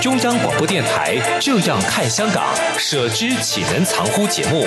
[0.00, 4.64] 中央广播电台《这样看香港》，舍之岂能藏乎节目，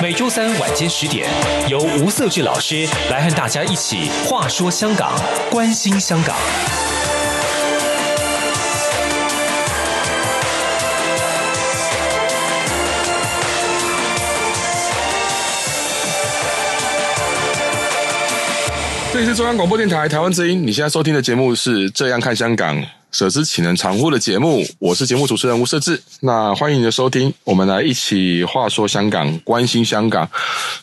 [0.00, 1.28] 每周三晚间十点，
[1.68, 5.12] 由吴瑟智老师来和大家一起话说香港，
[5.50, 6.34] 关心香港。
[19.12, 22.74] 这里是中央广播电台台湾之音，你现在收听的节目是《这样看香港》。
[23.12, 26.02] 舍之岂能常乎的节目，我是节目主持人吴瑟智。
[26.20, 30.26] 那欢迎你的收听，我们来一起话说香港，关心香港。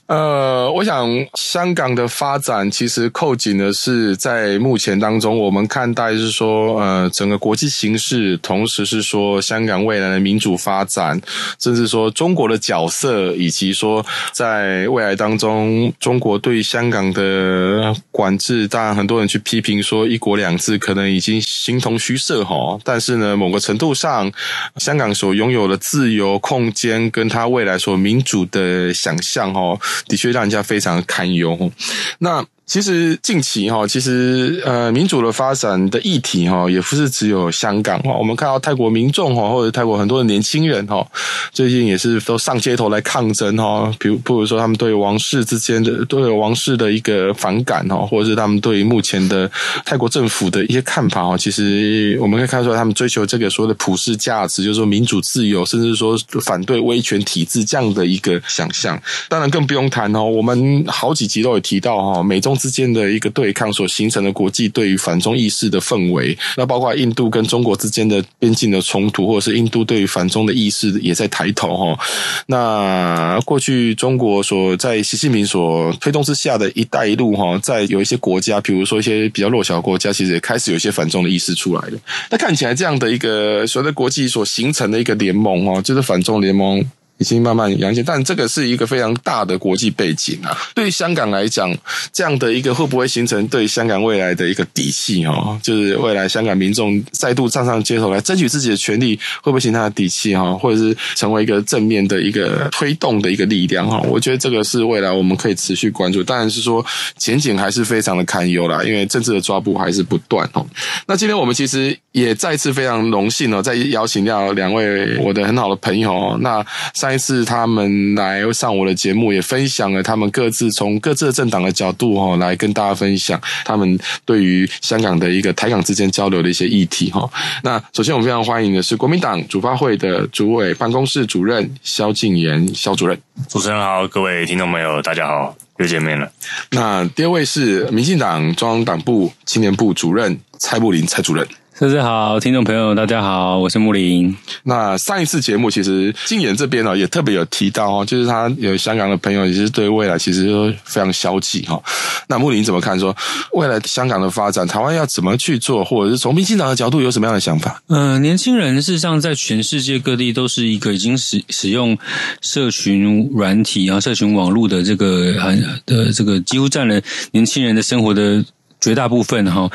[0.05, 11.19] 呃，我想香港的发展其实扣紧的是在目前当中，我们看待是说，呃，整个国际形势，同时是说香港未来的民主发展，
[11.59, 24.31] 甚至说中国的角色，以及说在未来当中，中国对香港的管制，当然很多人去批评说一国两制可能已经形同虚设哈，但是呢，某个程度上，
[24.75, 29.75] 香港所拥有的自由空间，跟他未来所民主的想象哈，
[30.07, 31.71] 的确让人家非常堪忧。
[32.19, 32.45] 那。
[32.69, 38.15] 其实近期哈，其实呃民主的发展的议题哈，也不是只有香港哈。
[38.15, 41.03] 我们看到泰国民众哈，或者泰国很多的年轻人哈，
[41.51, 43.91] 最近也是都上街头来抗争哈。
[43.99, 49.49] 比如，比如说他们对王室之间的对王室的一个反感哈，或者是他们对目前的
[49.83, 51.35] 泰国政府的一些看法哈。
[51.35, 59.01] 其实我们可以看出来，他们追求这个所谓的普世价值，就是说民主自由，甚至说反对威权体制这样的一个想象。
[59.27, 62.58] 当然更不用谈哦，我们好几集都有提到哈，美中。
[62.59, 71.99] 之间的一个对抗所形成的国际对于反中意识的氛围，那包括印度跟中国之间的边境的冲突，或者是印度对于反中的意识也在抬头哈。
[72.47, 81.97] 那过去中国所在习近平所推动之下的一带一路哈，在有一些国家，比如说一些比较弱小的国家，其实也开始有一些反中的意识出来了。
[82.29, 86.85] 那看起来这样的一个所谓的国际所形成的一个联盟哦，就是反中联盟。
[87.19, 90.57] 已经慢慢扬起，但这个是一个非常大的国际背景啊。
[90.73, 91.69] 对于香港来讲，
[92.13, 95.59] 这样的一个会不会形成对香港未来的一个底气哦？
[95.61, 100.53] 就是未来香港民众再度站上街头来争取自己的权利，会不会形成他的底气哈？
[100.53, 103.99] 或者是成为一个正面的一个推动的一个力量哈？
[104.07, 106.23] 我觉得这个是未来我们可以持续关注。
[106.23, 106.85] 当然是说
[107.17, 110.65] 前景还是非常的堪忧啦，因为政治的抓捕还是不断哦。
[111.05, 116.37] 那今天我们其实也再次非常荣幸哦，再邀请到两位我的很好的朋友。
[116.39, 117.08] 那三。
[117.09, 127.27] 上一次他们来上我的节目，也分享了他们各自从各自的政党的角度哈，来跟大家分享他们对于香港的一个台港之间交流的一些议题哈。
[127.63, 133.19] 那首先我们非常欢迎的是国民党主发会的主委办公室主任萧敬言萧主任。
[133.47, 136.31] 主持人好，各位听众朋友大家好，又见面了。
[136.69, 141.47] 那第二位是民进党中央党部青年部主任蔡布林蔡主任。
[141.79, 144.35] 大家好，听众朋友，大家好，我是木林。
[144.63, 151.81] 那上一次节目，其实静言这边呢也特别有提到哦，就是他有香港的朋友，也是对未来其实都非常消极哈。
[152.27, 152.99] 那木林怎么看？
[152.99, 153.15] 说
[153.53, 157.81] 未来香港的发展，台湾要怎么去做，或者是从民进党的角度有什么样的想法？
[157.87, 161.97] 嗯、呃，年轻人事实上在全世界各地都是一个已经使使用
[162.41, 167.01] 社群软体啊、社群网络的这个很的这个几乎占了
[167.31, 168.43] 年轻人的生活的。
[168.79, 169.69] 绝大部分哈，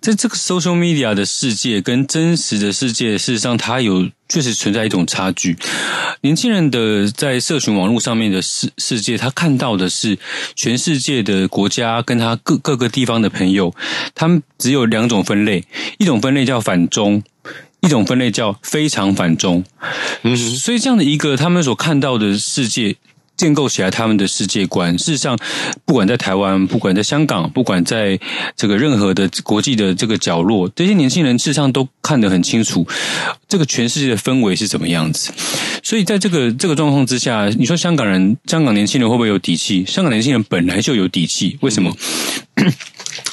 [0.00, 5.56] 在这个 social media 的世界跟真实的世界，事实上它有确实存在一种差距。
[6.22, 10.18] 年轻人的在社群网络上面的世世界，他看到的是
[10.56, 13.74] 全世界的国家跟他各各个地方的朋友，
[14.14, 15.64] 他们只有两种分类，
[15.98, 17.22] 一种分类叫反中，
[17.80, 19.64] 一种分类叫非常反中。
[20.22, 22.96] 嗯，所以这样的一个他们所看到的世界。
[23.40, 24.98] 建构起来他们的世界观。
[24.98, 25.34] 事实上，
[25.86, 28.20] 不管在台湾，不管在香港，不管在
[28.54, 32.86] 这个任何的国际的这个角落，这些年轻人事实上都看得很清楚，
[33.48, 35.32] 这个全世界的氛围是怎么样子。
[35.82, 39.86] 所以，在这个这个状况之下，你说香港人、香港年轻人会不会有底气？
[39.86, 41.96] 香港年轻人本来就有底气，为什么？
[42.56, 42.70] 嗯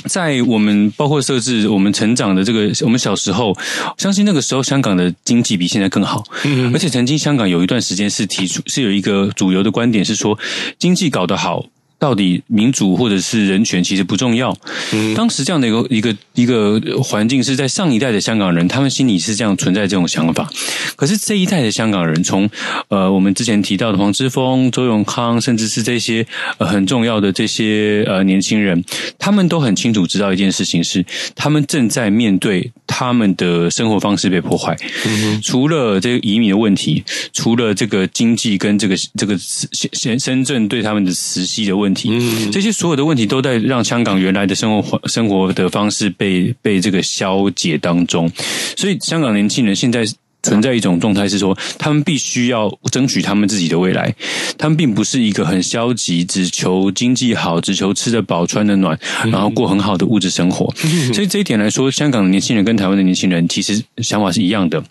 [0.06, 3.56] 在我们包括设置我们成长的这个，我们小时候，
[3.98, 10.38] 相信那个时候香港的经济比现在更好，嗯，而且曾经香港有一段时间是提出是有一个主流的观点也是说，
[10.78, 11.66] 经济搞得好，
[12.00, 14.56] 到底民主或者是人权其实不重要。
[14.94, 20.48] 嗯，当时这样的一个一个一个环境是在上一代的香港人，他们心里是这样存在这种想法。
[20.96, 22.48] 可是这一代的香港人，从
[22.90, 26.26] 呃我们之前提到的黄之锋、周永康，甚至是这些
[26.60, 28.84] 呃很重要的这些呃年轻人，
[29.18, 31.04] 他们都很清楚知道一件事情是，
[31.36, 34.78] 他们正在面对他们的生活方式被破坏。
[35.08, 37.04] 嗯，除了这个移民的问题，
[37.34, 41.87] 除了这个经济跟这个这个深深圳对他们的磁吸的问题。
[41.88, 48.30] 问题，嗯，这些所有的问题都在让香港原来的生活生活的方式被被这个消解当中，
[48.76, 50.06] 所以香港年轻人现在。
[50.48, 54.14] 存在一种状态是说，他们必须要争取他们自己的未来。
[54.58, 60.74] 他们并不是一个很消极，只求经济好，只求吃得饱、穿得暖，然后过很好的物质生活。
[61.14, 64.82] 所以这一点来说，香港的年轻人跟台湾的年轻人其实想法是一样的。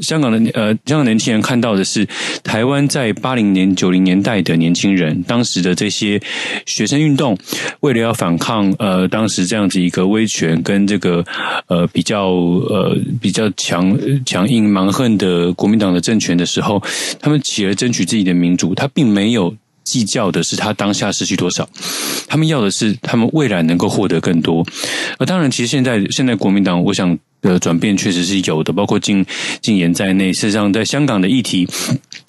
[0.00, 2.06] 香港的呃，香港年轻人看到的是
[2.44, 6.20] 台湾在八零年、九零年代的年轻人，当时的这些
[6.66, 7.36] 学生运动，
[7.80, 11.24] 为了要反抗呃当时这样子一个威权跟这个
[11.66, 14.83] 呃比较呃比较强强硬嘛。
[14.84, 16.82] 蛮横的国民党的政权的时候，
[17.18, 21.66] 他们企而争取自己的民主，他并没有计较的是他当下失去多少，
[22.28, 24.64] 他们要的是他们未来能够获得更多。
[25.18, 29.24] 而当然，其实现在现在国民党，我想的转变确实是有的，包括禁
[29.62, 30.32] 禁言在内。
[30.32, 31.66] 事实上，在香港的议题。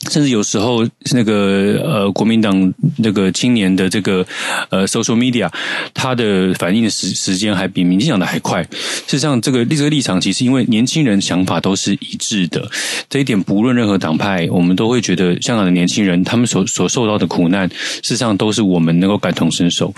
[0.09, 4.25] 甚至有时候，那个呃，国民党那个青年的这个
[4.69, 5.51] 呃，social media，
[5.93, 8.63] 他的反应的时时间还比民进党的还快。
[8.63, 8.69] 事
[9.07, 12.69] 实上，这个立这个立场其实因为年轻人想法都是一致的，
[13.09, 19.93] 这一点不论任何党派，我们都会觉得香港的年轻人他们所所受到的苦难，事实上都是我们能够感同身受。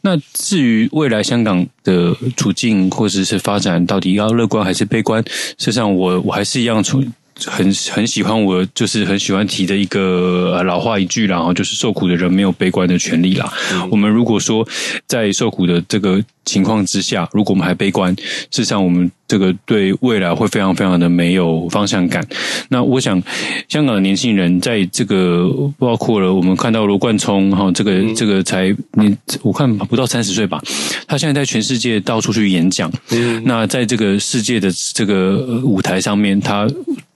[0.00, 5.22] 那至于未来香港的处境或者是发展，到底要乐观还是悲观？
[5.58, 7.04] 事实上我，我我还是一样从。
[7.46, 13.52] 很很喜欢我，就是很喜欢提的一个老话一句啦，就是受苦的人没有悲观的权利啦。
[13.72, 14.66] 嗯、我们如果说
[15.06, 18.14] 在受苦的这个情况之下，如果我们还悲观，
[18.50, 22.26] 事实上我们这个对未来会非常非常的没有方向感。
[22.70, 23.22] 那我想，
[23.68, 25.46] 香港的年轻人在这个
[25.78, 30.62] 包括了我们看到罗冠聪哈，这个、嗯、这个才你我看不到三十岁吧，
[31.06, 32.90] 他现在在全世界到处去演讲。
[33.10, 36.66] 嗯，那在这个世界的这个舞台上面，他。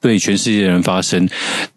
[0.03, 1.29] 对全世界的人发声，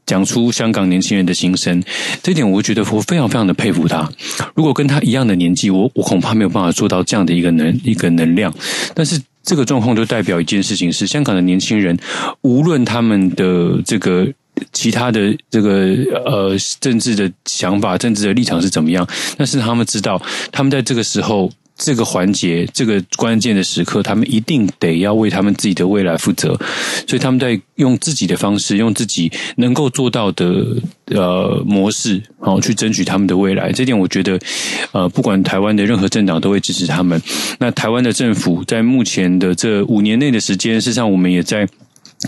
[0.06, 1.82] 讲出香港年轻人的心声，
[2.22, 4.10] 这点我觉得我非常非常的佩服他。
[4.54, 8.54] 如果跟他一样的年纪，我我恐怕没有办法做到这样的一个能一个能量。
[8.94, 11.98] 但是这个状况就代表一件事情是：香港的年轻人，
[12.42, 14.28] 无论他们的这个
[14.72, 21.52] 其他的这个呃政治的想法、政治的立场是怎么样，但是他们知道，他们在这个时候。
[21.78, 26.58] 这个环节，这个关键的时刻，他们一定得要为他们自己的未来负责，
[27.06, 30.78] 所以他们在用自己的方式，用自己能够做到的
[31.08, 33.74] 呃模式，好去争取他们的未来。
[33.74, 34.40] 这点我觉得，
[34.94, 37.22] 呃，不管台湾的任何政党都会支持他们。
[37.60, 41.68] 那台湾的政府在目前的这五年内的时间，事实上我们也在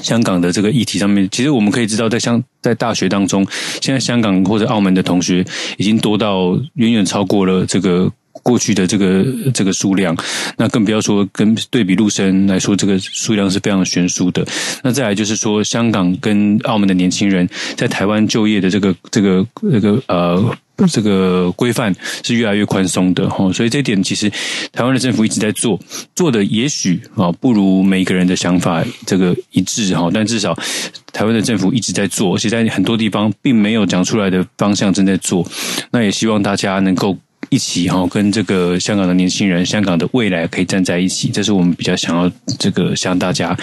[0.04, 3.48] 香港的这个议题上面，其实我们可以知道，在香在大学当中，
[3.82, 5.46] 现在香港或者澳门的同学
[5.78, 8.12] 已经多到远远超过了这个。
[8.48, 10.16] 过去的这个这个数量，
[10.56, 14.48] 那更不要说跟对比陆生来说，这个数量是非常悬殊的。
[14.84, 17.46] 那再来就是说，香港跟澳门的年轻人
[17.76, 20.58] 在台湾就业的这个这个这个呃
[20.90, 23.52] 这个规范是越来越宽松的哈。
[23.52, 24.32] 所以这一点其实
[24.72, 25.78] 台湾的政府一直在做，
[26.16, 30.58] 做的也许啊不如每一个人的想法这个一致哈，但至少
[31.12, 35.46] 台湾的政府一直在做，而且在很多地方并没有讲出来的方向正在做。
[35.92, 37.18] 那也希望大家能够。
[37.50, 43.58] 一起哈，跟这个香港的年轻人，香港的未来可以站在一起，这是我们比较想要这个向大家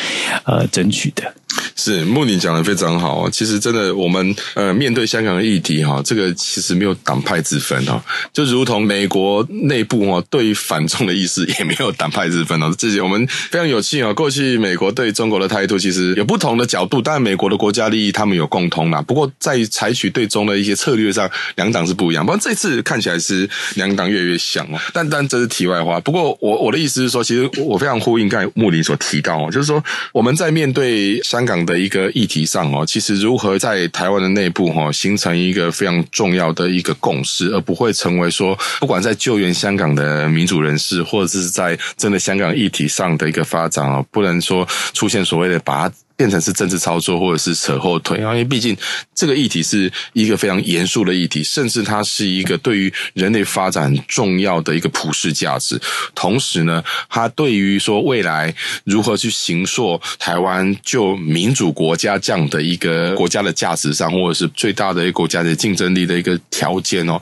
[0.44, 1.34] 呃争取的。
[1.76, 8.00] 是穆尼讲的非常好，其实真的，我们呃面对香港的议题哈，这个其实没有党派之分哦，
[8.32, 12.74] 就如同美国内部哈，对反中的意识也没有党派之分哦。
[12.76, 22.24] 这些我们非常有幸啊，过去美国对中国的态度其实有不同的角度，当然美国的国家利益他们有共通啦，不过在采取对中的一些策略上，两党是不一样。
[22.24, 24.78] 不过这次看起来是两党越来越像哦。
[24.92, 26.00] 但但这是题外话。
[26.00, 48.76] 不过我我的意思是说，其实我非常呼应刚才慕宁所提到哦，就是说我们在面对香港的一个议题上哦，其实如何在台湾的内部哈形成一个非常重要的一个共识，而不会成为说不管在救援香港的民主人士，或者是在真的香港议题上的一个发展哦，不能说出现所谓的把变成是政治操作，或者是扯后腿，因为毕竟
[49.14, 55.80] 这个议题是一个非常严肃的议题，甚至它是一个对于人类发展重要的一个普世价值。
[56.14, 58.54] 同时呢，它对于说未来
[58.84, 67.20] 如何去形塑台湾就民主国家这样的一个国家的价值上，或者是最大的一个国家的竞争力的一个条件哦，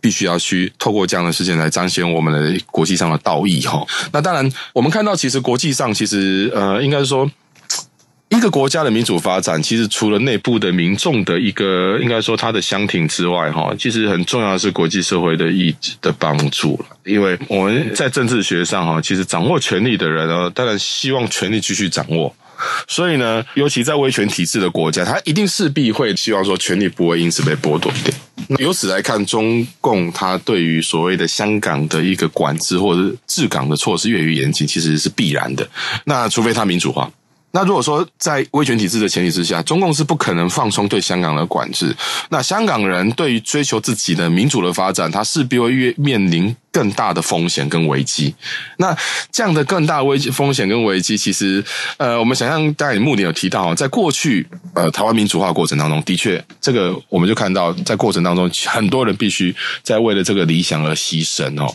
[0.00, 3.84] 必须要去透过这样的事件来彰显我们的国际上的道义哈。
[4.12, 7.28] 那当然，我们看到其实国际上其实呃，应该是说。
[8.28, 16.78] 一个国家的民主发展，其实除了内部的民众的一个，应该说他的相挺之外，哈，其实很重要的是国际社会的意志的帮助。
[17.04, 22.34] 因为我们在政治学上，哈，其实掌握权力的人呢，当然希望权力继续掌握。
[22.88, 28.12] 所以呢，尤其在威权体制的国家，他一定势必会希望说权力不会因此被剥夺掉。
[28.48, 35.68] 那由此来看，中共他对于所谓的香港的一个管制或者治港的措施越来越严谨，其实是必然的。
[36.04, 37.08] 那除非他民主化。
[37.56, 41.96] 那如果说在威权体制的前提之下，中共是不可能放松对香港的管制。
[42.28, 48.34] 那香港人对于追求自己的民主的发展，他势必会越面临更大的风险跟危机。
[48.76, 48.94] 那
[49.32, 51.64] 这样的更大危机风险跟危机，其实
[51.96, 61.74] 呃，我们想象刚才你目的有提到，在过去呃台湾民主化过程当中，的确这个我们就看到在过程当中，很多人必须在为了这个理想而牺牲哦。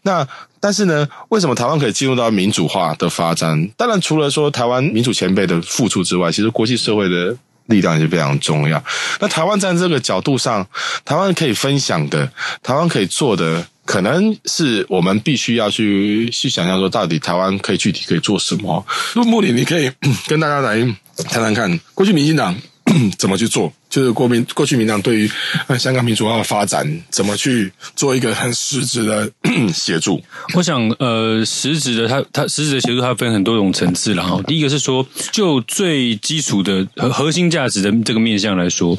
[0.00, 0.26] 那
[0.62, 3.68] 但是呢，为什么台湾可以进入到民主化的发展？
[3.76, 8.80] 当然，除了说台湾民主前辈的付出之外，其实国际社会的力量也是非常重要。
[9.18, 10.64] 那台湾在这个角度上，
[11.04, 12.30] 台湾可以分享的，
[12.62, 18.86] 台湾可以做的，可能是我们必须要去去想象说，到底台湾可以具体可以做什么？
[19.14, 19.90] 陆慕里，你可以
[20.28, 20.80] 跟大家来
[21.28, 22.56] 谈谈看，过去民进党。
[23.16, 23.72] 怎么去做？
[23.92, 25.30] 就是国民过去民党对于
[25.78, 29.30] 香港民主化的发展，怎么去做一个很实质的
[29.70, 30.18] 协助？
[30.54, 34.40] 我想，呃，实质的，它它实质的协助，它分很多种层次了哈。
[34.46, 38.98] 第一个是说，就最基础的核核心价值的这个面向来说，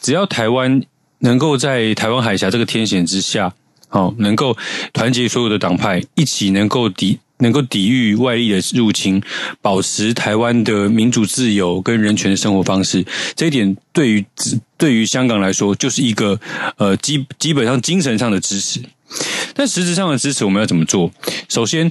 [0.00, 0.82] 只要台湾
[1.18, 3.52] 能够在台湾海峡这个天险之下，
[3.88, 4.56] 好，能够
[4.94, 7.18] 团结所有的党派，一起能够抵。
[7.38, 9.22] 能够抵御外力的入侵，
[9.60, 14.24] 保持台湾的民主自由跟人权的生活方式，这一点对于
[14.76, 16.38] 对于香港来说，就是一个
[16.76, 18.80] 呃基基本上精神上的支持。
[19.54, 21.10] 但实质上的支持，我们要怎么做？
[21.48, 21.90] 首先，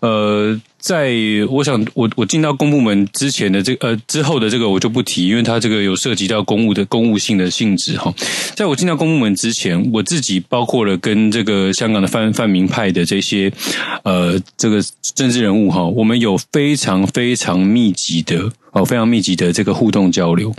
[0.00, 0.60] 呃。
[0.80, 1.12] 在
[1.50, 8.12] 我想，我我进到公部门之前的这个、呃之后的这个我就不提，因为它这个有涉及到公务的公务性的性质哈。
[8.54, 13.52] 在我进到公部门之前，我自己包括了跟这个香港的泛泛民派的这些
[14.04, 14.82] 呃这个
[15.14, 20.54] 政治人物哈，我们有非常非常密集的哦非常密集的这个互动交流。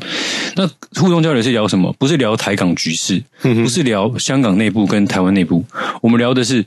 [0.56, 1.92] 那互动交流是聊什么？
[1.98, 5.66] 不是聊台港局势，不是聊香港内部跟台湾内部，
[6.02, 6.64] 我们聊的是。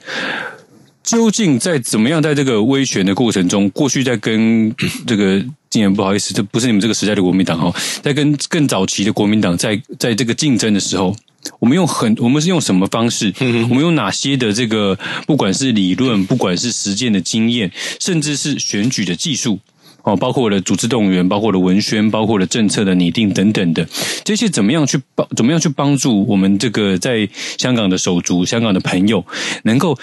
[1.04, 4.74] 究竟在怎么样，在这个威权的过程中，过去在跟
[5.06, 11.14] 这个今年不好意思，这不是你们这个时代的国民党哦，在跟更早期的国民党在在这个竞争的时候，
[11.60, 13.32] 我们用很我们是用什么方式？
[13.38, 17.70] 我们用哪些的这个不管是理论，不管是实践的经验，
[18.00, 19.60] 甚至是选举的技术。
[20.04, 23.88] 哦，包括了组织动员，包括了文宣，包括了政策的拟定等等的
[24.22, 25.26] 这些，怎么样去帮？
[25.34, 29.24] 怎么样去帮助我们这个在香港的手足、香港的朋友，
[29.62, 29.98] 能够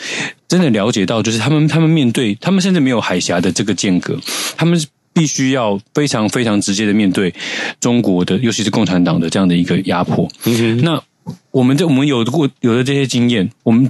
[0.52, 4.20] 真的了解到，就是他们他们面对他们甚至没有海峡的这个间隔，
[4.58, 4.78] 他们
[5.14, 7.34] 必须要非常非常直接的面对
[7.80, 10.30] 中国的，尤其是共产党的这样的一个压迫。
[10.44, 11.02] 嗯，那
[11.52, 13.90] 我们这我们有过有了这些经验，我们。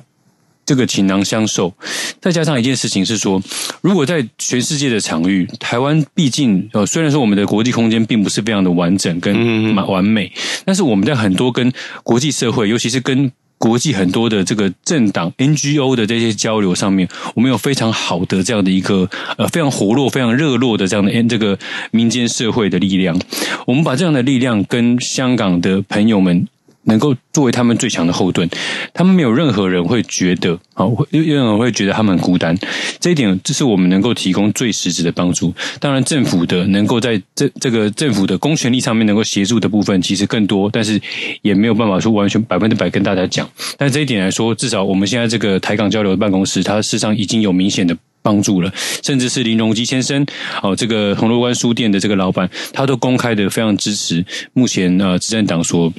[0.64, 1.74] 这个倾囊相授，
[2.22, 3.42] 再加上一件事情是说，
[3.82, 10.32] 如果在全世界的场域，台湾毕竟呃，虽然说我们的国际空间并不是非常的完整跟完美，
[10.64, 13.30] 但是我们在很多跟国际社会，尤其是跟
[13.62, 21.60] 国际很多的这个政党 NGO 的这些交流上面，我们有非常好的这样的一个呃非常活络、非常热络的这样的 N 这个
[21.92, 23.20] 民间社会的力量，
[23.68, 26.48] 我们把这样的力量跟香港的朋友们。
[26.84, 28.50] 能够作为他们最强的后盾，
[28.94, 32.58] 他们没有任何人会觉得啊，会有有人会觉得他们很孤单。
[33.00, 35.54] 这一点，这是我们能够提供最实质的帮助。
[35.80, 41.00] 当然，政府的能够在这这个政府的公权力上面能够协助的部分，其实更多，但是
[41.42, 43.48] 也没有办法说完全百分之百跟大家讲。
[43.78, 48.72] 但这一点来说，至少我们现在这个台港交流的办公室，它事实上已经有明显的帮助了。
[49.04, 50.26] 甚至是林荣基先生，
[50.64, 55.94] 哦，这个铜锣湾书店的这个老板，他都公开的非常支持目前呃执政党所。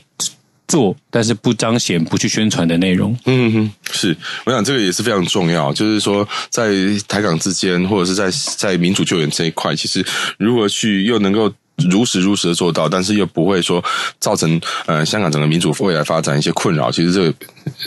[0.73, 3.15] 做，但是不彰显、不去宣传的内容。
[3.27, 5.71] 嗯哼，是，我想这个也是非常重要。
[5.75, 6.73] 就是说，在
[7.07, 10.03] 台港之间，或者是在在民主救援这一块，其实
[10.39, 13.85] 如何去又能够如实如实的做到，但是又不会说
[14.19, 16.91] 造成呃香港整个民主未来发展一些困扰。
[16.91, 17.35] 其实这个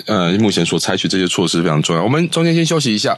[0.06, 2.04] 呃目前所采取这些措施非常重要。
[2.04, 3.18] 我们中间先休息一下，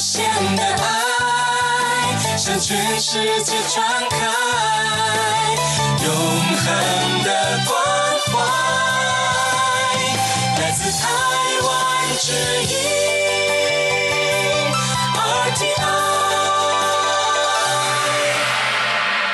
[0.00, 0.24] 限
[0.56, 4.16] 的爱向全世界传开，
[6.02, 6.10] 永
[6.56, 7.30] 恒的
[7.66, 7.76] 关
[8.24, 8.32] 怀
[10.58, 11.06] 来自台
[11.66, 11.68] 湾
[12.18, 12.72] 之音
[15.14, 15.84] RTI。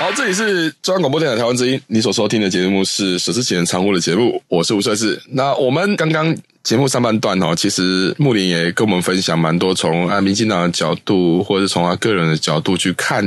[0.00, 5.22] 好，这里是中央广播电台台湾之音，你所收听的节目是《舍之前常务》的节目，我是吴帅志。
[5.28, 6.36] 那我们刚刚。
[6.66, 13.24] 节目上半段哦，其实木林也跟我们分享蛮多从啊民进党的角度，或者是从他个人的角度去看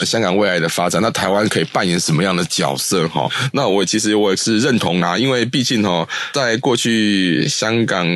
[0.00, 1.02] 香港未来的发展。
[1.02, 3.06] 那台湾可以扮演什么样的角色？
[3.08, 8.06] 哈，那我其实我也是认同啊，因为毕竟哈，在过去香港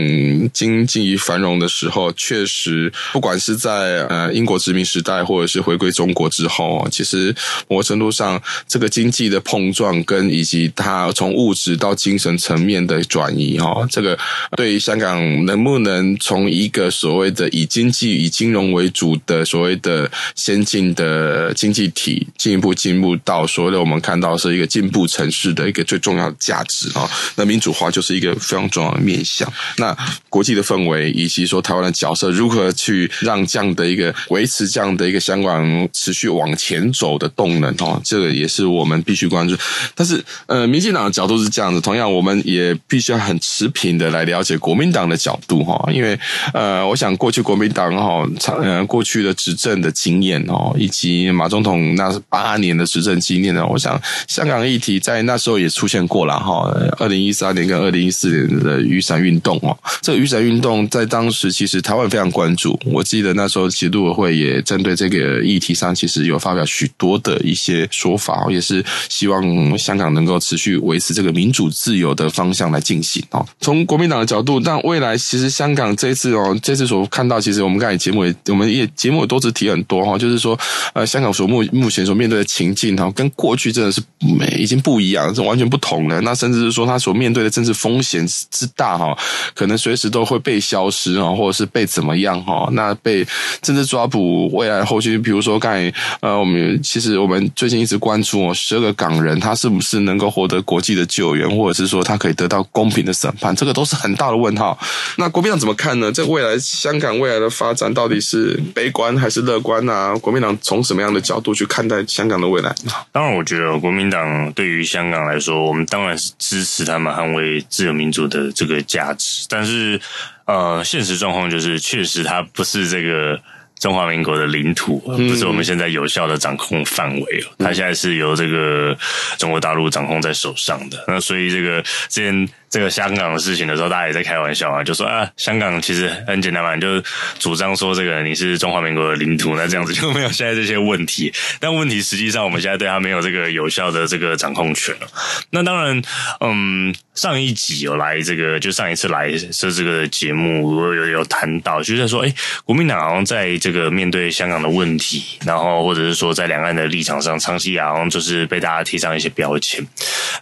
[0.54, 7.34] 经济繁荣的时候，确实不管是在呃英国殖民时代，或者是回归中国之后，其实
[7.68, 14.18] 某程度上这个经济的碰撞，跟以及它从物质到精神层面的转移，哈，这个。
[14.62, 29.52] 对于香港能不能从一个所谓的以经济、以金融为主的所谓的先进的经济体，进一步进步到所谓的我们看到是一个进步城市的一个最重要的价值啊，那民主化就是一个非常重要的面向。
[29.78, 29.92] 那
[30.28, 39.56] 国际的氛围以及说台湾的角色，如何去让这样的一个维持这样的一个香港持续往前走的动能哦，这个也是我们必须关注。
[39.96, 44.51] 但是呃，民进党的角度是这样子，同样我们也必须要很持平的来了解。
[44.58, 46.18] 国民党的角度哈，因为
[46.52, 48.26] 呃，我想过去国民党哈，
[48.62, 56.70] 呃过去的执政的经验哦，以及马总统那八年的执政经验呢，我想香港议题在那时候也出现过了哈。
[56.98, 73.46] 二零一三年跟二零一四年的雨伞运动哦，这个雨伞运动在当时其实台湾非常关注，我记得那时候其实陆委会也针对这个议题上，其实有发表许多的一些说法，也是希望香港能够持续维持这个民主自由的方向来进行哦。
[73.60, 80.58] 从国民党的角度，但未来其实香港这次哦，这次所看到，其实我们刚才节目也，我们也节目也多次提很多哈，就是说，
[80.94, 86.18] 呃，香港所目目前所面对的情境哈，跟过去真的是没已经不一样，是完全不同的。
[86.22, 89.14] 那甚至是说，他所面对的政治风险之大哈，
[89.54, 92.70] 可能随时都会被消失啊，或者是被怎么样哈？
[92.72, 93.26] 那被
[93.60, 104.78] 政治抓捕，未来后续，比如说刚才呃，我们其实我们最近一直关注哦，十二个港人他是不是能够获得国际的救援，或者是说他可以得到公平的审判，这个都是很大的问号。
[105.16, 106.12] 那国民党怎么看呢？
[106.12, 110.14] 这未来香港未来的发展到底是悲观还是乐观啊？
[110.18, 112.72] 国民党从什么样的角度去看待香港的未来？
[113.10, 119.44] 当然，我觉得国民党对于香港来说，我们当然是支持他们捍卫自由民主的这个价值。
[119.48, 120.00] 但是，
[120.44, 123.40] 呃，现实状况就是，确实它不是这个。
[123.82, 128.96] 中华民国的领土不是我们现在有效的掌控范围，它现在是由这个
[129.38, 131.04] 中国大陆掌控在手上的。
[131.08, 137.00] 那所以这个之前这个香港的事情的时候，大家也在开玩笑啊，就说啊，香港其实很简单嘛，就
[137.38, 141.32] 主张说这个你是中华民国的领土，那这样子就没有现在这些问题。
[141.60, 145.06] 但问题实际上，我们现在对他没有这个有效的这个掌控权了。
[145.50, 146.02] 那当然，
[146.40, 153.92] 嗯，上一集有来这个，就上一次来设这个节目，我有有谈到，就是在说，哎，国民党好像在这个。
[153.92, 159.86] 面对香港的问题，然后或者是说在两岸的立场上，长期好像就是被大家贴上一些标签。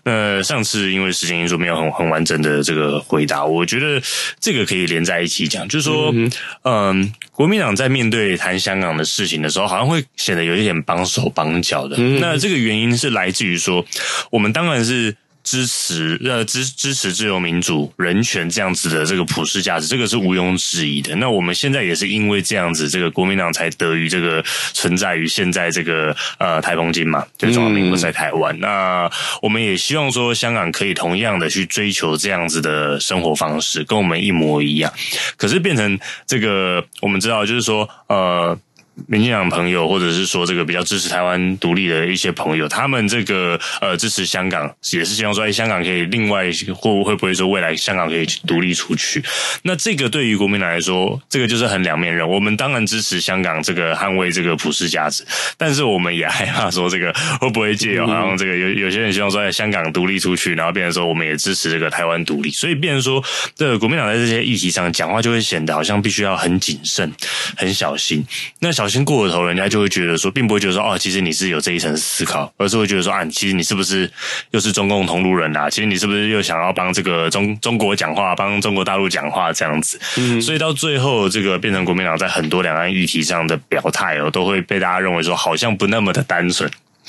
[0.05, 4.03] 那上次因为时间因素没有很很完整的这个回答，我觉得
[4.39, 6.31] 这个可以连在一起讲，就是说，嗯，
[6.63, 11.97] 嗯，国民党在面对谈香港的事情的时候，好像会显得有一点绑手绑脚的。
[11.99, 12.21] 嗯。
[12.21, 13.85] 那这个原因是来自于说，
[14.31, 15.17] 我们当然是。
[15.43, 21.15] 支持呃支支持自由民主人权这样子的这个普世价值，这个是毋庸置疑的。
[21.17, 28.55] 那我们现在也是因为这样子，这个国民党才得于这个存在于现在这个呃台风金嘛，就中华民国在台湾。
[28.57, 28.61] 嗯。
[28.61, 29.11] 那
[29.43, 34.93] 我们也希望说香港可以同样的去追求这样子的生活方式，跟我们一模一样。
[35.37, 38.59] 可是变成这个我们知道，就是说呃。
[39.07, 49.23] 民进党朋友，或者是说这个比较支持台湾独立的一些朋友，他们这个呃支持香港，也是希望说，哎，香港可以另外会会不会说未来香港可以独立出去？
[49.63, 52.29] 那这个对于国民党来说，这个就是很两面刃。
[52.29, 55.25] 我们当然支持香港这个捍卫这个普世价值，
[55.57, 63.23] 但是我们也害怕说这个会不会借由好像这个有有些人希望说，在香港独立出去，然后变成说我们也支持这个台湾独立，所以变成说，
[63.55, 67.13] 这个国民党在这些议题上讲话就会显得好像必须要很谨慎、
[67.57, 68.25] 很小心。
[68.61, 74.11] 那小心过了头，人家就会觉得说，并不会觉得说，哦，其实你是有这一层思考，而是会觉得说，啊，其实你是不是
[74.51, 75.71] 又是中共同路人啊？
[75.71, 79.99] 其实你是不是又想要帮这个中中国讲话，帮中国大陆讲话这样子？
[80.19, 86.69] 嗯，所以到最后，这个变成国民党在很多两岸议题上的表态哦，都会被大家认为说，好像不那么的单纯。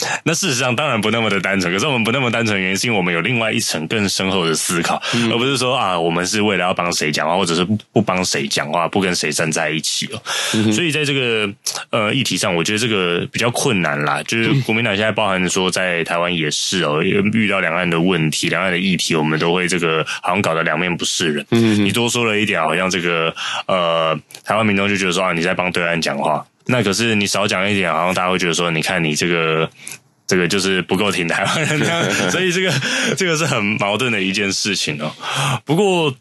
[0.24, 10.22] 那事实上当然不那么的单纯，可是我们不那么单纯的原因是因为我们有另外一层更深厚的思考，嗯、而不是说啊，我们是为了要帮谁讲话，或者是不帮谁讲话，不跟谁站在一起哦。
[10.54, 11.50] 嗯、所以在这个
[11.90, 14.22] 呃议题上，我觉得这个比较困难啦。
[14.24, 21.46] 就是国民党现在包含说在台湾也是哦，遇到两岸的问题、两岸的议题，我们都会这个好像搞得两面不是人。
[21.52, 23.34] 嗯，你多说了一点，好像这个
[23.68, 26.46] 呃台湾民众就觉得说啊，你在帮对岸讲话。
[26.68, 29.70] 那可是你少讲一点，好像大家会觉得说，你看你这个
[30.28, 32.74] 这个就是不够挺台湾人这样，所以这个
[33.18, 35.12] 这个是很矛盾的一件事情哦。
[35.66, 36.14] 不过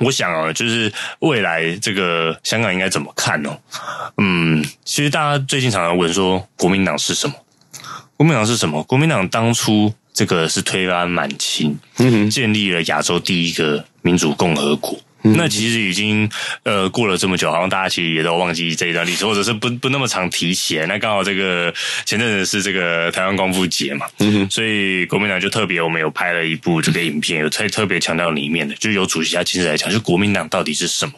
[0.00, 3.58] 我想啊，就是未来这个香港应该怎么看哦？
[4.18, 7.34] 嗯，其实大家最近常常问说，国民党是什么？
[8.16, 8.82] 国民党是什么？
[8.84, 14.98] 国民党当初这个是推翻满清，嗯建立了亚洲第一个民主共和国。
[15.22, 16.28] 那其实已经
[16.62, 20.78] 呃过了这么久，好像大家其实也都忘记这一段历史，或者是不不那么常提起。
[20.88, 21.72] 那刚好这个
[22.04, 31.12] 前阵子是这个台湾光复节嘛，嗯哼，所以国民党就特别我们有拍了一部这个影片，有特特别强调里面的，就由主席他亲自来讲，就国民党到底是什么？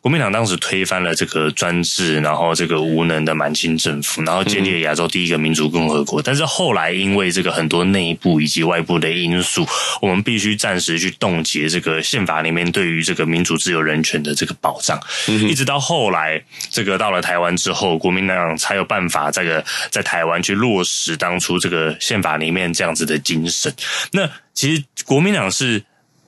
[0.00, 6.20] 国民党当时推翻了这个专制，然后这个无能的满清政府，然后建立了亚洲第一个民主共和国。
[6.20, 9.66] 但是后来因为这个很多内部以及外部的因素，
[10.02, 15.00] 我们必须暂时去冻结这个宪法里面对于这个民主自由人权的这个保障。
[15.26, 23.74] 一直到后来这个到了台湾之后，国民党才有办法这个在台湾去落实当初这个宪法里面这样子的精神。
[24.12, 25.82] 那其实国民党是。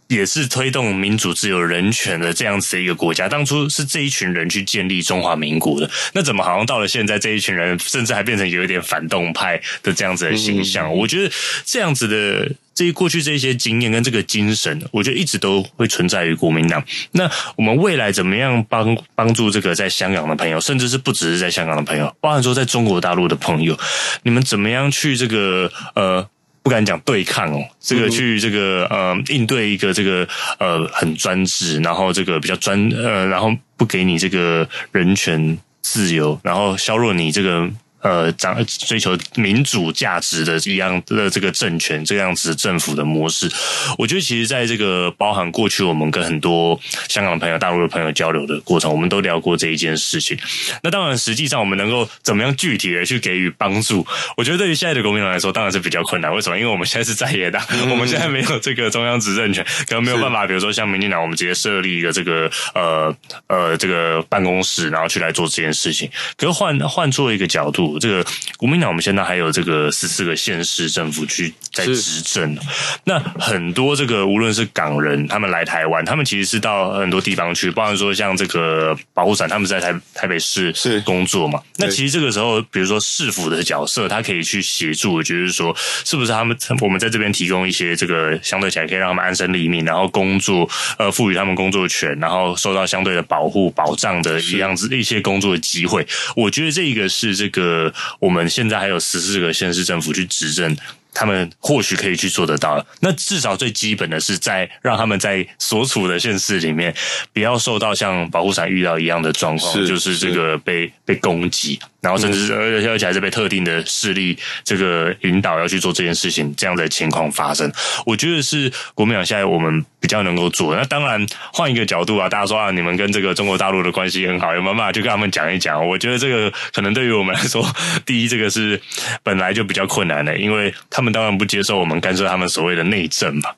[0.09, 3.29] 也是推动民主、自由、人权的这样子的一个国家。
[3.29, 10.95] 当初是这一群人去建立中华民国的，那怎么好像到了现在，这一群人甚至还变成有一点反动派的这样子的形象？
[10.95, 16.83] 我觉得这样子的这一过去这些经验跟这个精神，我觉得一直都会存在于国民党。
[17.13, 23.77] 那我们未来怎么样帮帮助这个在香港的朋友，甚至是不只是在香港的朋友，包含说在中国大陆的朋友，
[24.23, 26.29] 你们怎么样去这个呃？
[26.67, 30.27] 不敢讲对抗哦，这个去这个呃应对一个这个
[30.59, 37.71] 呃很专制，然后这个比较专呃，然后不给你这个人权自由，然后削弱你这个。
[38.03, 43.51] 呃，长追求民主价值的一样的这个政权，这样子政府的模式，
[43.99, 46.79] 我觉得其实在这个包含过去我们跟很多
[47.09, 50.39] 香港的朋友、大陆的朋友交流的过程，我们都聊过这一件事情。
[50.85, 54.07] 那当然，实际上我们能够怎么样具体的去给予帮助，
[54.37, 56.33] 我觉得对于现在的国民党来说，当然是比较困难。
[56.33, 56.57] 为什么？
[56.57, 63.17] 因为我们现在是在野党，嗯、我们现在没有这个中央执政权， 可能没有办法，比如说像民进党，我们直接设立一个这个呃
[63.49, 66.09] 呃这个办公室，然后去来做这件事情。
[66.37, 67.86] 可是换换做一个角度。
[67.99, 68.25] 这个
[68.57, 72.57] 国民党，我们现在还有这个十四个县市政府去在执政。
[73.05, 81.61] 那很多这个无论是港人，他们来台湾，他们其实是到很多地方去，包含说像这个保护伞，他们在台台北市是工作嘛。
[81.77, 90.69] 那其实这个时候，比如说市府的角色，他可以去协助，就是说，是不是他们我们在这边提供一些这个相对起来可以让他们安身立命，然后工作
[90.99, 96.07] 呃赋予他们工作权，然后受到相对的保护保障的一样子一些工作的机会。
[96.35, 97.76] 我觉得这个是这个。
[98.19, 100.77] 我们现在还有十四个县市政府去执政，
[101.13, 102.85] 他们或许可以去做得到。
[103.01, 106.95] 那至少最基本的是，在让他们在所处的县市里面，
[107.33, 111.79] 不要受到像保护伞遇到一样的状况，就是这个被被攻击。
[112.07, 117.69] 然后甚至而且而且还是被特定的势力这个引导要去做这件事情，这样的情况发生，
[118.05, 120.77] 我觉得是国民党现在我们比较能够做。
[120.77, 125.85] 那当然换一个角度啊，大家说啊，你们跟这个中国大陆的关系很好，有没有办法去跟他们讲一讲？
[125.85, 127.67] 我觉得这个可能对于我们来说，
[128.05, 128.81] 第一这个是
[129.25, 133.51] 本来就比较困难的，因为他们当然不接受我们干涉他们所谓的内政嘛。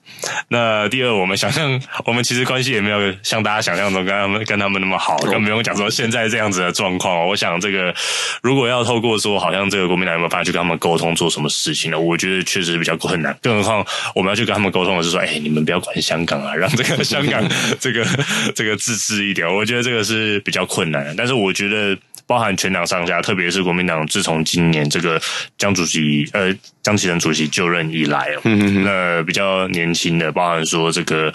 [0.49, 7.29] 那第二，我们想象我们其实关系也没有像大家想象中跟他们跟他们那么好，更不用讲说现在这样子的状况。
[7.29, 7.95] 我想这个。
[8.43, 11.99] 如果要透过说，好像这个国民党有没有办法去跟他们沟通做什么事情呢？
[11.99, 13.37] 我觉得确实比较困难。
[13.43, 17.43] 更何况我们要去跟他们沟通的是说，哎，你们不要管香港啊，让这个 香港
[17.81, 18.07] 这个
[18.55, 19.47] 这个自治一点。
[19.53, 21.15] 我觉得这个是比较困难的。
[21.17, 21.97] 但是我觉得
[22.27, 25.21] 包含全党上下，特别是国民党自从今年这个
[25.57, 31.33] 江主席呃江启臣主席就任以来哦，嗯嗯那比较年轻的，包含说这个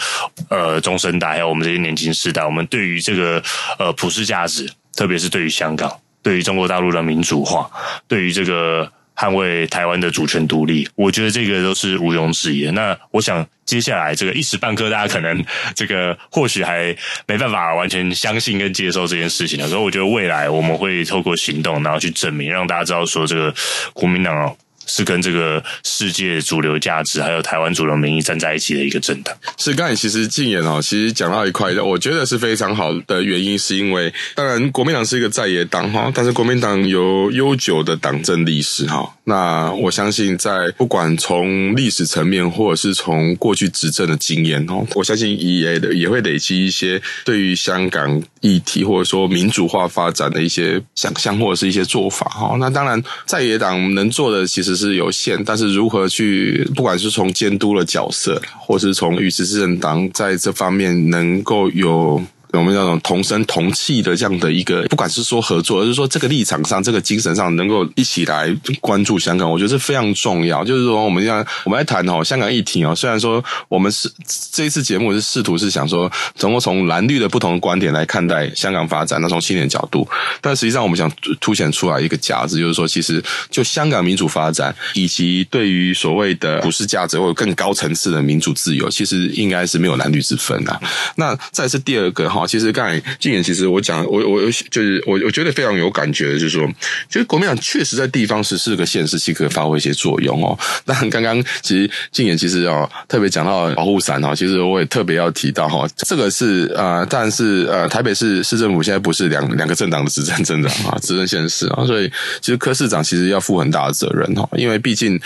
[0.50, 3.44] 呃中生代还有我们这些年轻世代，我们对于这个
[3.80, 5.92] 呃普世价值，特别是对于香港，
[6.24, 7.70] 对于中国大陆的民主化，
[8.08, 8.92] 对于这个。
[9.16, 12.72] 捍卫台湾的主权独立，我觉得这个都是毋庸置疑的。
[12.72, 16.86] 那我想接下来这个一时半刻，大家可能这个或许还
[17.28, 23.54] 没办法完全相信跟接受这件事情的时候，我觉得未来我们会透过行动，然后去证明，让大家知道说这个
[23.94, 24.58] 国民党。
[24.86, 29.36] 是跟这个世界主流价值，还有台湾主流民意站在一起的一个政党。
[29.58, 39.16] 是刚才其实禁言哦，其实讲到一块，我觉得是非常好的原因，是因为当然国民党是一个在野党哈，但是国民党有悠久的党政历史哈。
[39.24, 52.58] 那我相信在不管从历史层面，或者是从过去执政的经验哦，我相信 E A 的也会累积一些对于香港议题或者说民主化发展的一些想象，或者是一些做法哈。
[52.60, 54.74] 那当然在野党能做的其实。
[54.84, 62.20] 是有限，但是如何去，不管是从监督的角色，或是从与执政党在这方面能够有。
[62.54, 70.64] 我们那种同声同气的这样的一个，不管是说合作，而是说这个立场上、这个精神上，能够一起来关注香港，我觉得是非常重要。
[70.64, 72.94] 就是说，我们要我们来谈哦，香港议题哦。
[72.96, 74.12] 虽然说我们是
[74.52, 76.12] 这一次节目是试图是想说，
[76.42, 80.08] 能够从蓝绿的不同的观点来看待香港发展，那从青年角度，
[80.40, 81.12] 但实际上我们想
[81.42, 90.80] 凸显出来一个价值，就是说，其实就香港民主发展，以及对于所谓的普世价值或者更高层次的民主自由，其实应该是没有蓝绿之分的。
[91.16, 92.43] 那再是第二个哈。
[92.46, 96.68] 其实刚才静言，其实我讲，我我就是我我觉得非常有感觉的，就是说，
[97.10, 100.58] 其实国民党确实在地方十四个县市其实可以发挥一些作用哦。
[100.86, 112.10] 但刚刚其实静言其实哦特别讲到保护伞哈，其实我也特别要提到哈，这个是呃，但是呃，台北市市政府现在不是两两个政党的执政政党啊，执政县市啊，所以
[112.42, 115.20] 其实柯市长其实要负很大的责任哈，因为毕竟。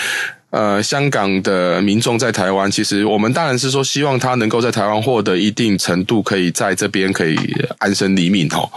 [0.49, 7.37] 呃，香港的民众在台湾，其实我们当然是说希望他能够在台湾获得一定程度，可以在这边可以
[7.79, 8.67] 安身立命哦。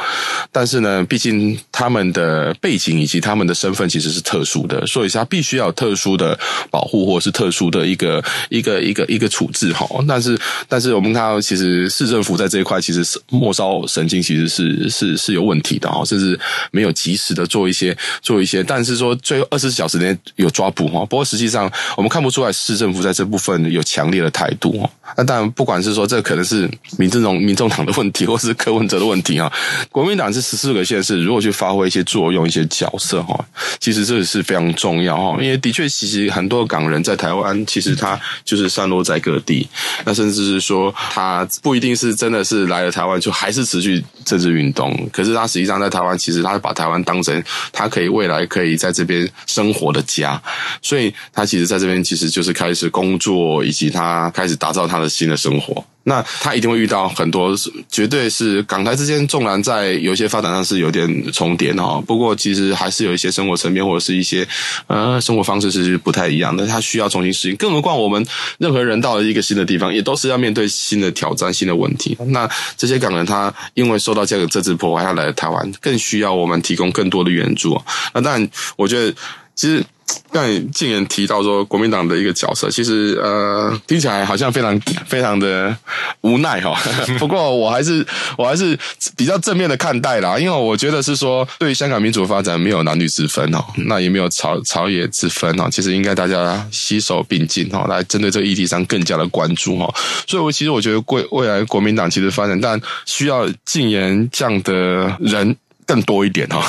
[0.51, 6.37] 但是呢，毕竟他们的背景以及他们的身份其实是特殊的，所以他必须要有特殊的
[6.73, 9.87] 保护或者是特殊的一个一个一个一个处置哈。
[10.09, 10.37] 但是，
[10.69, 16.39] 但是我们看到，其实市政府在这一块其实是末梢神经其实是是是有问题的哈，甚至
[16.73, 18.61] 没有及时的做一些做一些。
[18.61, 21.60] 但是说最后二十四小时内有抓捕哈，不过实际上。
[21.97, 24.91] 我们看不出来市政府在这部分有强烈的态度哦。
[25.17, 29.53] 那当然，不管是说这可能是民政党、民众党的问题，或是柯文哲的问题啊。
[29.91, 33.45] 国民党是十四个县市，如果去发挥一些作用、一些角色哈，
[33.81, 35.37] 其实这也是非常重要哈。
[35.43, 39.69] 因为的确，其实很多港人在台湾，其实他就是散落在各地。
[40.05, 44.97] 那甚至是说，他不一定是真的是来了台湾就还是持续政治运动。
[45.13, 47.43] 可是他实际上在台湾，其实他把台湾当成
[47.73, 50.41] 他可以未来可以在这边生活的家，
[50.81, 51.45] 所以他。
[51.51, 55.85] 其实在这边，其实就是开始工作，以及他开始打造他的新的生活。
[56.05, 57.55] 那他一定会遇到很多，
[57.91, 62.03] 绝对是港台之间，纵然在有些发展上是有点重叠哈。
[62.07, 64.47] 不过，其实还是有一些生活层面或者是一些
[64.87, 66.67] 呃生活方式是不太一样的。
[66.67, 67.57] 他需要重新适应。
[67.57, 72.17] 更何况，我们任何人到了一个新的地方，也都是要面对新的挑战、新的问题。
[72.29, 77.81] 那这些港人，他因为受到这个政治破坏，他来了台湾，更需要我们提供更多的援助。
[78.15, 79.15] 那当然，我觉得
[79.61, 79.85] 其实。
[80.33, 85.77] 刚才敬言提到说国民党的一个角色，其实呃听起来好像非常非常的
[86.23, 86.77] 无奈哈。
[87.19, 88.05] 不过我还是
[88.37, 88.77] 我还是
[89.17, 95.69] 比较正面的看待啦，因为我觉得是说对于香港民主发展没有男女之分哦，那也没有朝朝野之分哦。
[95.71, 99.93] 其实应该大家携手并进哈，来针对这个议题上更加的关注哈。
[100.27, 105.57] 所以，我其实我觉得未未来国民党其实发展，但需要敬言这样的人。
[105.91, 106.63] 更多一点哈，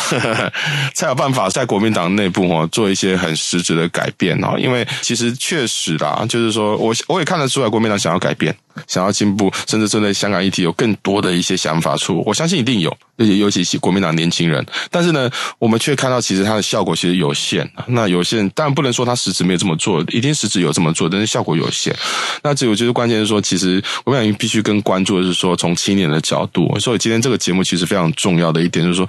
[0.95, 4.55] 才有办法在国民党内部哦做一些很实质的改变哦。
[4.57, 8.55] 因为其实确实啦，就是说我我也看得出来，国民党想要改变。
[8.87, 14.65] 想要进步，甚至针对香港议题有更多的一些想法出，我相信一定有，而且尤其是国民党年轻人。
[14.89, 15.29] 但是呢，
[15.59, 17.69] 我们却看到其实它的效果其实有限。
[17.87, 21.95] 那有限，当然不能说它实质没有这么做，一定实质有这么做，但是效果有限。
[22.43, 26.77] 那这我觉得关键是说，其实国民党必须更关注的是说，从青年的角度。
[26.79, 29.07] 所以今天这个节目其实非常重要的一点就是说，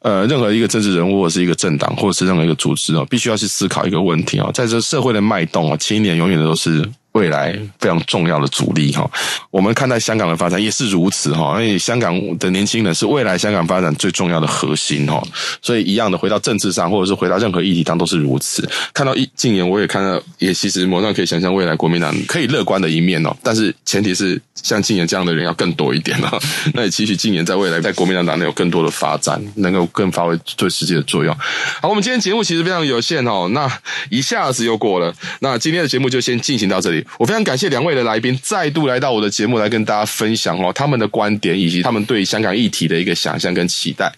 [0.00, 6.88] 呃，任何一个政治人物或者是一个政党或者是任何一个组织哦，必须要去思考一个问题哦，在这社会的脉动啊，青年永远都是。
[7.12, 9.08] 未来非常重要的阻力哈。
[9.50, 15.22] 我们看待香港的发展也是如此哈，因为香港的年轻人是未来香港发展最重要的核心哈。
[15.60, 18.68] 所以一样的，回到政治上，或者是回到任何议题上，都是如此。
[18.94, 23.36] 看到一近年，我也看到，也其实某种可以想象未来国民党可以乐观的一面哦。
[23.42, 26.38] 但是前提是像近年这样的人要更多一点了。
[26.74, 31.34] 那也期许近年在未来在国民党党内有更多的发展，能够更发挥最实际的作用。
[31.80, 33.68] 好，我们今天节目其实非常有限哦，那
[34.10, 35.12] 一下子又过了。
[35.40, 36.99] 那今天的节目就先进行到这里。
[37.18, 44.12] 我非常感谢两位的来宾再度来到我的节目来跟大家分享哦他们的观点以及他们对香港议题的一个想象跟期待。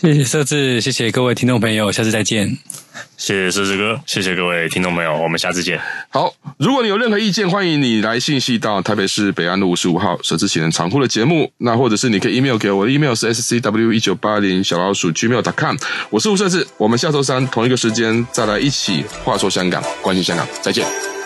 [0.00, 2.56] 谢谢设置，谢谢各位听众朋友，下次再见。
[3.16, 5.80] 谢谢设置哥，谢谢各位听众朋友，我们下次见。
[6.10, 15.76] 好，如果你有任何意见，欢迎你来信息到台北市北安路五十五号舍之启人仓库的节目，那或者是你可以 email 给我的 email 是 scw 一九八零小老鼠 gmail.com，
[16.10, 21.17] 我是吴设置，我们下周三同一个时间再来一起话说香港，关心香港，再见。